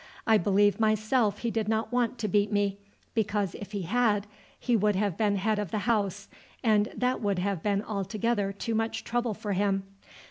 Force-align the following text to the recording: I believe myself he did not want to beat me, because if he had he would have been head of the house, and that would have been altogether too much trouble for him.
I 0.25 0.39
believe 0.39 0.79
myself 0.79 1.37
he 1.37 1.51
did 1.51 1.67
not 1.69 1.91
want 1.91 2.17
to 2.17 2.27
beat 2.27 2.51
me, 2.51 2.79
because 3.13 3.53
if 3.53 3.71
he 3.71 3.83
had 3.83 4.25
he 4.59 4.75
would 4.75 4.95
have 4.95 5.15
been 5.15 5.35
head 5.35 5.59
of 5.59 5.69
the 5.69 5.77
house, 5.85 6.27
and 6.63 6.91
that 6.97 7.21
would 7.21 7.37
have 7.37 7.61
been 7.61 7.83
altogether 7.83 8.51
too 8.51 8.73
much 8.73 9.03
trouble 9.03 9.35
for 9.35 9.53
him. 9.53 9.83